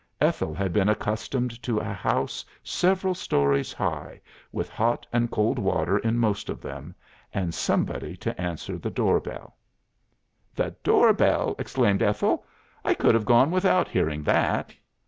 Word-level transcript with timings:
Ethel 0.19 0.55
had 0.55 0.73
been 0.73 0.89
accustomed 0.89 1.61
to 1.61 1.77
a 1.77 1.93
house 1.93 2.43
several 2.63 3.13
stories 3.13 3.71
high, 3.71 4.19
with 4.51 4.67
hot 4.67 5.05
and 5.13 5.29
cold 5.29 5.59
water 5.59 5.99
in 5.99 6.17
most 6.17 6.49
of 6.49 6.59
them, 6.59 6.95
and 7.35 7.53
somebody 7.53 8.17
to 8.17 8.41
answer 8.41 8.79
the 8.79 8.89
door 8.89 9.19
bell." 9.19 9.57
"The 10.55 10.75
door 10.83 11.13
bell!" 11.13 11.53
exclaimed 11.59 12.01
Ethel. 12.01 12.43
"I 12.83 12.95
could 12.95 13.13
have 13.13 13.25
gone 13.25 13.51
without 13.51 13.87
hearing 13.89 14.23
that." 14.23 14.73